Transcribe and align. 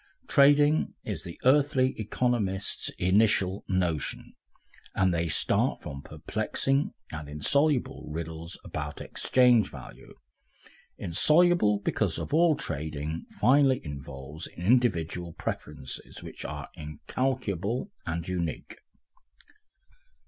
Trading 0.27 0.95
is 1.03 1.21
the 1.21 1.39
earthly 1.45 1.93
economists' 1.99 2.89
initial 2.97 3.63
notion, 3.67 4.33
and 4.95 5.13
they 5.13 5.27
start 5.27 5.83
from 5.83 6.01
perplexing 6.01 6.95
and 7.11 7.29
insoluble 7.29 8.07
riddles 8.09 8.59
about 8.63 8.99
exchange 8.99 9.69
value, 9.69 10.15
insoluble 10.97 11.77
because 11.85 12.17
all 12.17 12.55
trading 12.55 13.27
finally 13.39 13.79
involves 13.85 14.47
individual 14.57 15.33
preferences 15.33 16.23
which 16.23 16.45
are 16.45 16.67
incalculable 16.75 17.91
and 18.03 18.27
unique. 18.27 18.77